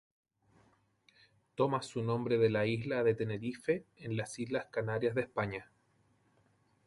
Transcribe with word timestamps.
Toma 1.53 1.83
su 1.83 2.01
nombre 2.01 2.39
de 2.39 2.49
la 2.49 2.65
isla 2.65 3.03
de 3.03 3.13
Tenerife 3.13 3.85
en 3.97 4.17
las 4.17 4.39
Islas 4.39 4.65
Canarias 4.71 5.13
de 5.13 5.21
España. 5.21 5.69